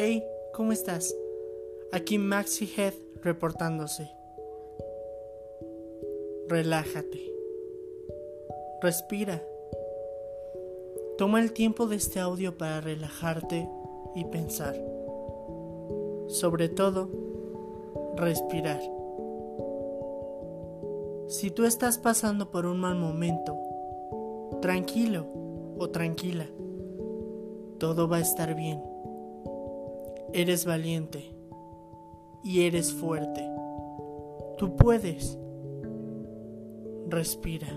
Hey, 0.00 0.24
¿cómo 0.54 0.70
estás? 0.70 1.12
Aquí 1.90 2.18
Maxi 2.18 2.70
Head 2.76 2.94
reportándose. 3.20 4.08
Relájate. 6.46 7.18
Respira. 8.80 9.42
Toma 11.16 11.40
el 11.40 11.52
tiempo 11.52 11.88
de 11.88 11.96
este 11.96 12.20
audio 12.20 12.56
para 12.56 12.80
relajarte 12.80 13.68
y 14.14 14.24
pensar. 14.26 14.76
Sobre 16.28 16.68
todo, 16.68 17.10
respirar. 18.14 18.80
Si 21.26 21.50
tú 21.50 21.64
estás 21.64 21.98
pasando 21.98 22.52
por 22.52 22.66
un 22.66 22.78
mal 22.78 22.94
momento, 22.94 23.58
tranquilo 24.62 25.26
o 25.76 25.90
tranquila, 25.90 26.46
todo 27.78 28.06
va 28.08 28.18
a 28.18 28.20
estar 28.20 28.54
bien. 28.54 28.80
Eres 30.32 30.64
valiente 30.64 31.34
y 32.44 32.62
eres 32.62 32.92
fuerte. 32.92 33.42
Tú 34.58 34.76
puedes. 34.76 35.38
Respira. 37.08 37.68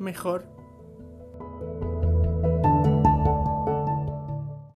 Mejor 0.00 0.46